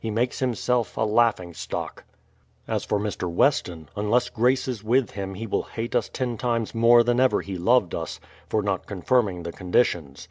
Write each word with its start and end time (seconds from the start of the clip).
He 0.00 0.10
makes 0.10 0.38
himself 0.38 0.96
a 0.96 1.02
laughing 1.02 1.52
stock. 1.52 2.04
As 2.66 2.84
for 2.86 2.98
Mr. 2.98 3.30
Weston, 3.30 3.90
unless 3.94 4.30
grace 4.30 4.66
is 4.66 4.82
with 4.82 5.10
him 5.10 5.34
he 5.34 5.46
will 5.46 5.64
hate 5.64 5.94
us 5.94 6.08
ten 6.08 6.38
times 6.38 6.74
more 6.74 7.04
than 7.04 7.20
ever 7.20 7.42
he 7.42 7.58
loved 7.58 7.94
us, 7.94 8.18
for 8.48 8.62
not 8.62 8.86
confirming 8.86 9.42
the 9.42 9.52
conditions. 9.52 10.22